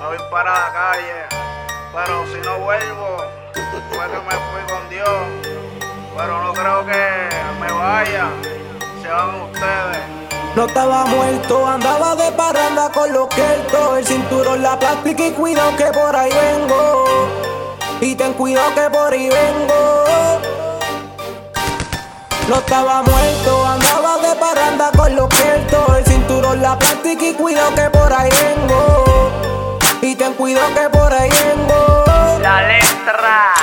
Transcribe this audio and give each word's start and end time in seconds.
me 0.00 0.06
voy 0.06 0.18
para 0.30 0.52
la 0.52 0.72
calle. 0.72 1.26
Pero 1.92 2.26
si 2.26 2.40
no 2.40 2.58
vuelvo, 2.58 3.18
fue 3.92 4.06
que 4.06 4.20
me 4.20 4.36
fui 4.48 4.74
con 4.74 4.88
Dios. 4.88 5.08
Pero 6.16 6.42
no 6.42 6.52
creo 6.52 6.86
que 6.86 7.28
me 7.60 7.72
vaya, 7.72 8.28
se 9.02 9.08
van 9.08 9.42
ustedes. 9.42 10.20
No 10.56 10.64
estaba 10.64 11.04
muerto, 11.04 11.66
andaba 11.66 12.16
de 12.16 12.32
parranda 12.32 12.90
con 12.90 13.12
los 13.12 13.28
queltos 13.28 13.98
El 13.98 14.04
cinturón, 14.04 14.60
la 14.60 14.76
plástica 14.76 15.28
y 15.28 15.30
cuidado 15.30 15.76
que 15.76 15.84
por 15.84 16.16
ahí 16.16 16.28
vengo 16.32 17.04
Y 18.00 18.16
ten 18.16 18.32
cuidado 18.32 18.74
que 18.74 18.90
por 18.90 19.12
ahí 19.12 19.28
vengo 19.28 20.04
No 22.48 22.56
estaba 22.56 23.02
muerto, 23.02 23.64
andaba 23.64 24.18
de 24.18 24.34
parranda 24.40 24.90
con 24.90 25.14
los 25.14 25.28
queltos 25.28 25.98
El 25.98 26.04
cinturón, 26.04 26.60
la 26.60 26.76
plástica 26.76 27.24
y 27.26 27.34
cuidado 27.34 27.72
que 27.76 27.88
por 27.90 28.12
ahí 28.12 28.30
vengo 28.42 29.09
Y 30.10 30.16
ten 30.16 30.34
cuidado 30.34 30.74
que 30.74 30.88
por 30.88 31.12
ahí 31.12 31.30
vengo 31.30 32.04
La 32.42 32.62
letra 32.62 33.54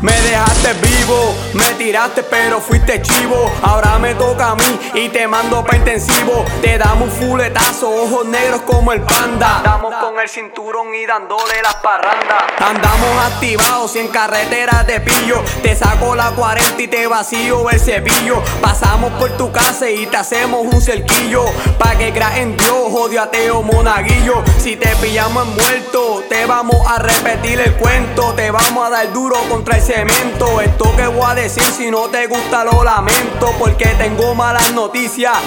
me 0.00 0.12
dejaste 0.12 0.74
vivo, 0.74 1.34
me 1.54 1.64
tiraste 1.74 2.22
pero 2.22 2.60
fuiste 2.60 3.02
chivo. 3.02 3.50
Ahora 3.62 3.98
me 3.98 4.14
toca 4.14 4.50
a 4.50 4.54
mí 4.54 4.78
y 4.94 5.08
te 5.08 5.26
mando 5.26 5.64
pa' 5.64 5.74
intensivo. 5.74 6.44
Te 6.62 6.78
damos 6.78 7.08
un 7.08 7.10
fuletazo, 7.10 7.90
ojos 7.90 8.26
negros 8.26 8.60
como 8.60 8.92
el 8.92 9.00
panda. 9.00 9.56
Andamos 9.56 9.94
con 9.96 10.20
el 10.20 10.28
cinturón 10.28 10.94
y 10.94 11.04
dándole 11.04 11.62
las 11.62 11.74
parrandas. 11.76 12.44
Andamos 12.60 13.26
activados 13.26 13.96
y 13.96 13.98
en 13.98 14.08
carretera 14.08 14.84
te 14.86 15.00
pillo. 15.00 15.42
Te 15.62 15.74
saco 15.74 16.14
la 16.14 16.30
40 16.30 16.80
y 16.80 16.86
te 16.86 17.06
vacío 17.08 17.68
el 17.68 17.80
cepillo. 17.80 18.40
Pasamos 18.60 19.10
por 19.14 19.30
tu 19.36 19.50
casa 19.50 19.90
y 19.90 20.06
te 20.06 20.16
hacemos 20.16 20.64
un 20.64 20.80
cerquillo. 20.80 21.44
Pa' 21.76 21.96
que 21.96 22.12
creas 22.12 22.36
en 22.36 22.56
Dios, 22.56 22.77
odio 22.94 23.22
ateo 23.22 23.62
monaguillo. 23.62 24.42
Si 24.58 24.76
te 24.76 24.88
pillamos 24.96 25.46
envuelto, 25.46 26.22
te 26.28 26.46
vamos 26.46 26.76
a 26.86 26.98
repetir 26.98 27.60
el 27.60 27.74
cuento. 27.74 28.34
Te 28.34 28.50
vamos 28.50 28.86
a 28.86 28.90
dar 28.90 29.12
duro 29.12 29.36
contra 29.48 29.76
el 29.76 29.82
cemento. 29.82 30.60
Esto 30.60 30.94
que 30.96 31.06
voy 31.06 31.30
a 31.30 31.34
decir, 31.34 31.62
si 31.62 31.90
no 31.90 32.08
te 32.08 32.26
gusta, 32.26 32.64
lo 32.64 32.82
lamento. 32.84 33.52
Porque 33.58 33.86
tengo 33.98 34.34
malas 34.34 34.72
noticias. 34.72 35.38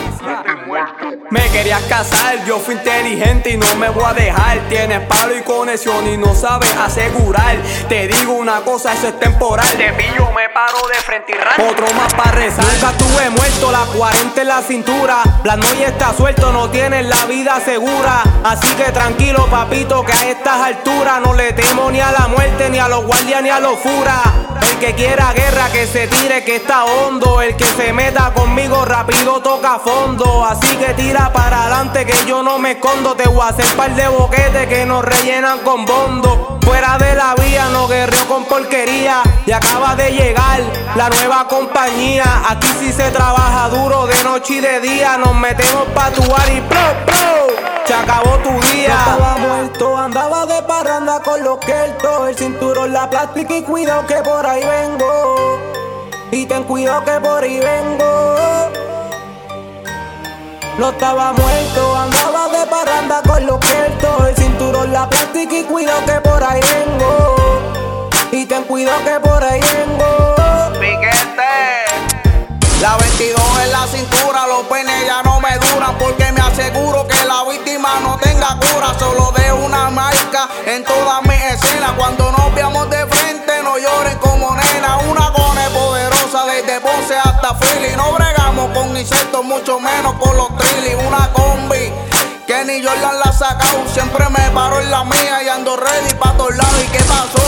Me 1.29 1.49
querías 1.49 1.81
casar, 1.83 2.43
yo 2.45 2.59
fui 2.59 2.75
inteligente 2.75 3.51
y 3.51 3.57
no 3.57 3.75
me 3.75 3.89
voy 3.89 4.03
a 4.05 4.13
dejar. 4.13 4.59
Tienes 4.69 4.99
palo 5.07 5.37
y 5.37 5.41
conexión 5.41 6.07
y 6.07 6.17
no 6.17 6.33
sabes 6.35 6.73
asegurar. 6.75 7.57
Te 7.87 8.07
digo 8.07 8.33
una 8.33 8.61
cosa, 8.61 8.93
eso 8.93 9.07
es 9.07 9.19
temporal. 9.19 9.67
De 9.77 9.93
pillo 9.93 10.29
me 10.31 10.49
paro 10.49 10.87
de 10.87 10.95
frente 10.95 11.33
y 11.33 11.35
ran. 11.35 11.69
Otro 11.69 11.85
más 11.93 12.13
para 12.13 12.31
rezar. 12.31 12.65
Nunca 12.65 12.91
estuve 12.91 13.29
muerto, 13.29 13.71
la 13.71 13.85
40 13.97 14.41
en 14.41 14.47
la 14.47 14.61
cintura. 14.61 15.23
La 15.43 15.55
noche 15.55 15.85
está 15.85 16.13
suelto, 16.13 16.51
no 16.51 16.69
tienes 16.69 17.05
la 17.05 17.25
vida 17.31 17.61
segura. 17.63 18.23
Así 18.43 18.67
que 18.75 18.91
tranquilo, 18.91 19.47
papito, 19.49 20.03
que 20.03 20.11
a 20.11 20.29
estas 20.29 20.57
alturas 20.57 21.21
no 21.21 21.33
le 21.33 21.53
temo 21.53 21.89
ni 21.89 22.01
a 22.01 22.11
la 22.11 22.27
muerte, 22.27 22.69
ni 22.69 22.77
a 22.77 22.89
los 22.89 23.05
guardias, 23.05 23.41
ni 23.41 23.49
a 23.49 23.59
los 23.59 23.79
furas. 23.79 24.21
El 24.61 24.77
que 24.79 24.93
quiera 24.93 25.31
guerra, 25.31 25.69
que 25.71 25.87
se 25.87 26.07
tire, 26.07 26.43
que 26.43 26.57
está 26.57 26.83
hondo. 26.83 27.41
El 27.41 27.55
que 27.55 27.63
se 27.63 27.93
meta 27.93 28.33
conmigo 28.33 28.83
rápido 28.83 29.41
toca 29.41 29.79
fondo. 29.79 30.45
Así 30.45 30.75
que 30.75 30.93
tira 30.93 31.31
para 31.31 31.61
adelante, 31.63 32.05
que 32.05 32.25
yo 32.27 32.43
no 32.43 32.59
me 32.59 32.71
escondo. 32.71 33.15
Te 33.15 33.27
voy 33.29 33.41
a 33.41 33.47
hacer 33.47 33.65
par 33.77 33.95
de 33.95 34.07
boquetes 34.09 34.67
que 34.67 34.85
nos 34.85 35.03
rellenan 35.05 35.59
con 35.59 35.85
bondo. 35.85 36.60
Fuera 36.71 36.97
de 36.97 37.15
la 37.15 37.35
vía, 37.35 37.67
no 37.73 37.85
guerreo 37.85 38.25
con 38.29 38.45
porquería. 38.45 39.21
Y 39.45 39.51
acaba 39.51 39.93
de 39.93 40.09
llegar 40.09 40.61
la 40.95 41.09
nueva 41.09 41.45
compañía. 41.49 42.23
Aquí 42.47 42.67
sí 42.79 42.93
se 42.93 43.11
trabaja 43.11 43.67
duro 43.67 44.07
de 44.07 44.23
noche 44.23 44.53
y 44.53 44.59
de 44.61 44.79
día. 44.79 45.17
Nos 45.17 45.35
metemos 45.35 45.83
pa' 45.93 46.11
tu 46.11 46.21
y 46.21 46.61
pro, 46.61 46.79
pro. 47.05 47.47
Se 47.85 47.93
acabó 47.93 48.37
tu 48.37 48.51
día. 48.67 48.95
No 48.95 49.11
estaba 49.11 49.37
muerto, 49.39 49.97
andaba 49.97 50.45
de 50.45 50.61
parranda 50.61 51.21
con 51.21 51.43
los 51.43 51.57
queltos. 51.57 52.29
El 52.29 52.37
cinturón, 52.37 52.93
la 52.93 53.09
plástica 53.09 53.53
y 53.53 53.63
cuidado 53.63 54.07
que 54.07 54.15
por 54.23 54.45
ahí 54.45 54.63
vengo. 54.63 55.59
Y 56.31 56.45
ten 56.45 56.63
cuidado 56.63 57.03
que 57.03 57.19
por 57.19 57.43
ahí 57.43 57.59
vengo. 57.59 58.80
No 60.81 60.89
estaba 60.89 61.31
muerto, 61.33 61.95
andaba 61.95 62.49
de 62.49 62.65
parranda 62.65 63.21
con 63.21 63.45
los 63.45 63.59
queltos. 63.59 64.29
El 64.29 64.35
cinturón, 64.35 64.91
la 64.91 65.07
plástica 65.07 65.55
y 65.55 65.63
cuidado 65.65 66.03
que 66.07 66.13
por 66.27 66.43
ahí 66.43 66.59
vengo. 66.59 68.09
Y 68.31 68.47
ten 68.47 68.63
cuidado 68.63 68.97
que 69.05 69.19
por 69.19 69.43
ahí 69.43 69.61
vengo. 69.61 70.35
Piquete. 70.79 71.85
La 72.81 72.97
22 72.97 73.39
en 73.63 73.71
la 73.71 73.85
cintura, 73.85 74.47
los 74.47 74.63
penes 74.63 75.05
ya 75.05 75.21
no 75.21 75.39
me 75.39 75.55
duran 75.59 75.95
porque 75.99 76.31
me 76.31 76.41
aseguro 76.41 77.05
que 77.07 77.25
la 77.25 77.43
víctima 77.43 77.99
no 78.01 78.17
tenga 78.17 78.57
cura. 78.59 78.97
Solo 78.97 79.31
de 79.33 79.53
una 79.53 79.91
marca 79.91 80.49
en 80.65 80.83
toda 80.83 81.21
mi 81.21 81.35
escena. 81.35 81.93
Cuando 81.95 82.31
nos 82.31 82.55
veamos 82.55 82.89
de 82.89 83.05
frente, 83.05 83.61
no 83.61 83.77
lloren 83.77 84.17
como 84.17 84.55
nena. 84.55 84.97
Una 85.11 85.29
gone 85.29 85.69
poderosa 85.69 86.45
desde 86.45 86.81
Ponce 86.81 87.15
hasta 87.19 87.53
Philly. 87.59 87.95
No 87.95 88.13
bregamos 88.13 88.75
con 88.75 88.97
insectos, 88.97 89.43
mucho 89.43 89.79
menos 89.79 90.15
con 90.15 90.35
los. 90.35 90.50
Ni 92.81 92.87
Jordan 92.87 93.19
la 93.19 93.31
sacado, 93.31 93.83
siempre 93.93 94.27
me 94.29 94.49
paro 94.49 94.79
en 94.79 94.89
la 94.89 95.03
mía 95.03 95.43
y 95.43 95.49
ando 95.49 95.77
ready 95.77 96.15
pa' 96.15 96.33
todos 96.35 96.55
lados. 96.55 96.83
¿Y 96.83 96.87
qué 96.87 96.97
pasó? 97.03 97.43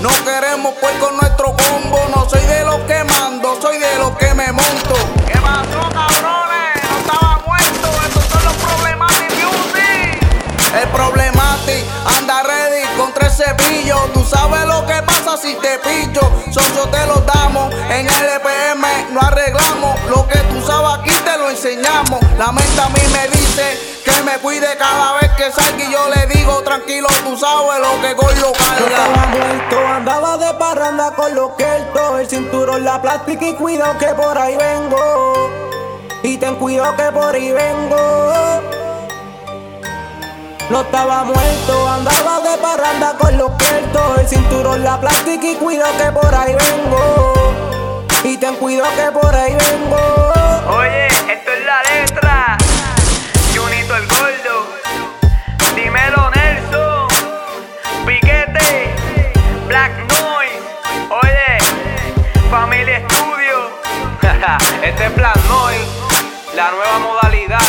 No 0.00 0.08
queremos 0.24 0.74
pues 0.80 0.94
con 0.98 1.16
nuestro 1.16 1.46
combo, 1.46 1.98
no 2.14 2.28
soy 2.30 2.46
de 2.46 2.64
los 2.64 2.78
que 2.82 3.02
mando, 3.02 3.60
soy 3.60 3.78
de 3.78 3.98
los 3.98 4.12
que 4.12 4.32
me 4.34 4.52
monto. 4.52 4.94
¿Qué 5.26 5.36
pasó, 5.40 5.80
cabrones? 5.90 6.90
No 6.90 6.98
estaba 6.98 7.42
muerto, 7.44 7.88
estos 8.06 8.24
son 8.26 8.44
los 8.44 8.54
Problematic 8.54 9.30
Music. 9.42 10.80
El 10.80 10.88
Problematic 10.90 11.84
anda 12.16 12.42
ready 12.44 12.86
con 12.96 13.12
tres 13.14 13.36
cepillos. 13.36 14.12
Tú 14.12 14.24
sabes 14.24 14.64
lo 14.66 14.86
que 14.86 15.02
pasa 15.02 15.36
si 15.36 15.56
te 15.56 15.80
pillo. 15.80 16.20
Socio 16.52 16.88
te 16.88 17.04
lo 17.06 17.16
damos, 17.22 17.74
en 17.90 18.06
LPM 18.06 19.12
no 19.12 19.22
arreglamos. 19.22 19.98
Lo 20.08 20.28
que 20.28 20.38
tú 20.38 20.64
sabes 20.64 21.00
aquí 21.00 21.10
te 21.24 21.36
lo 21.36 21.50
enseñamos. 21.50 22.20
La 22.38 22.52
mente 22.52 22.80
a 22.80 22.88
mí 22.90 23.00
me 23.12 23.26
dice 23.36 23.97
que 24.08 24.22
me 24.22 24.38
cuide 24.38 24.76
cada 24.78 25.14
vez 25.14 25.30
que 25.36 25.50
salga 25.52 25.84
y 25.84 25.92
yo 25.92 26.08
le 26.14 26.26
digo 26.26 26.62
tranquilo, 26.62 27.08
tú 27.24 27.36
sabes 27.36 27.80
lo 27.80 28.00
que 28.00 28.14
con 28.16 28.34
lo 28.40 28.52
No 28.52 28.86
estaba 28.86 29.14
carga. 29.14 29.26
muerto, 29.26 29.86
andaba 29.86 30.36
de 30.38 30.54
parranda 30.54 31.10
con 31.14 31.34
los 31.34 31.50
queltos. 31.56 32.20
El 32.20 32.28
cinturón, 32.28 32.84
la 32.84 33.00
plástica 33.02 33.46
y 33.46 33.54
cuidado 33.54 33.98
que 33.98 34.06
por 34.08 34.38
ahí 34.38 34.56
vengo. 34.56 35.50
Y 36.22 36.36
ten 36.38 36.56
cuidado 36.56 36.96
que 36.96 37.12
por 37.12 37.34
ahí 37.34 37.52
vengo. 37.52 38.32
No 40.70 40.80
estaba 40.82 41.24
muerto, 41.24 41.88
andaba 41.88 42.40
de 42.40 42.58
parranda 42.58 43.14
con 43.18 43.36
los 43.38 43.50
queltos. 43.52 44.18
El 44.18 44.28
cinturón, 44.28 44.84
la 44.84 45.00
plástica 45.00 45.46
y 45.46 45.54
cuidado 45.56 45.92
que 45.96 46.12
por 46.12 46.34
ahí 46.34 46.54
vengo. 46.54 47.32
Y 48.24 48.36
ten 48.36 48.56
cuidado 48.56 48.90
que 48.96 49.12
por 49.12 49.34
ahí 49.34 49.54
vengo. 49.54 50.76
Oye, 50.78 51.06
esto 51.06 51.50
es 51.52 51.64
la 51.64 51.82
letra. 51.82 52.37
Este 64.98 65.10
es 65.10 65.14
Black 65.14 65.36
Noise. 65.44 65.86
La 66.56 66.72
nueva 66.72 66.98
modalidad. 66.98 67.60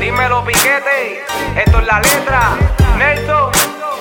Dímelo, 0.00 0.44
Piquete. 0.44 1.24
Esto 1.56 1.78
es 1.78 1.86
la 1.86 2.00
letra. 2.00 2.56
Nelson. 2.96 3.52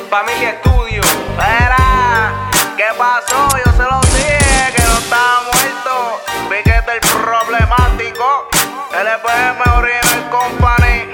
Familia 0.09 0.49
Estudio. 0.49 1.01
Espera. 1.01 2.33
¿Qué 2.75 2.87
pasó? 2.97 3.47
Yo 3.63 3.71
se 3.73 3.83
lo 3.83 4.01
dije 4.15 4.73
que 4.75 4.81
no 4.81 4.97
estaba 4.97 5.41
muerto. 5.53 6.21
Piquete 6.49 6.93
el 6.93 6.99
problemático. 7.01 8.49
LPM 8.91 9.61
Original 9.77 10.29
Company. 10.31 11.13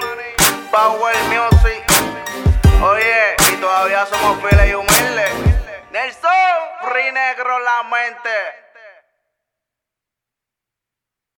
Power 0.72 1.16
Music. 1.28 1.84
Oye, 2.82 3.36
y 3.52 3.56
todavía 3.58 4.06
somos 4.06 4.40
fieles 4.40 4.70
y 4.70 4.76
humildes. 4.76 5.34
Nelson, 5.92 6.32
Negro 7.14 7.60
la 7.60 7.84
mente. 7.84 8.67